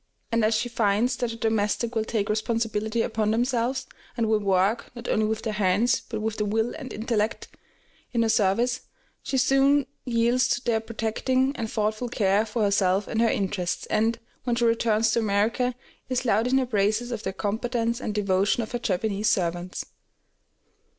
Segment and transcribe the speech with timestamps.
[0.31, 3.85] And as she finds that her domestics will take responsibility upon themselves,
[4.17, 7.49] and will work, not only with their hands, but with the will and intellect
[8.11, 8.81] in her service,
[9.21, 14.17] she soon yields to their protecting and thoughtful care for herself and her interests, and,
[14.43, 15.75] when she returns to America,
[16.09, 19.85] is loud in her praises of the competence and devotion of her Japanese servants.